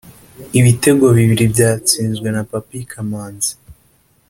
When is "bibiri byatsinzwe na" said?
1.17-2.41